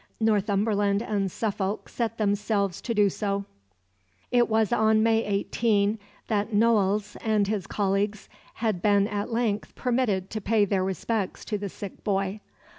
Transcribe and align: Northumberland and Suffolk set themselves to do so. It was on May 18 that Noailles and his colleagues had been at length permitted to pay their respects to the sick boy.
Northumberland 0.19 1.03
and 1.03 1.31
Suffolk 1.31 1.87
set 1.87 2.17
themselves 2.17 2.81
to 2.81 2.95
do 2.95 3.07
so. 3.07 3.45
It 4.31 4.49
was 4.49 4.73
on 4.73 5.03
May 5.03 5.23
18 5.23 5.99
that 6.25 6.51
Noailles 6.51 7.15
and 7.21 7.47
his 7.47 7.67
colleagues 7.67 8.27
had 8.55 8.81
been 8.81 9.07
at 9.07 9.31
length 9.31 9.75
permitted 9.75 10.31
to 10.31 10.41
pay 10.41 10.65
their 10.65 10.83
respects 10.83 11.45
to 11.45 11.57
the 11.59 11.69
sick 11.69 12.03
boy. 12.03 12.39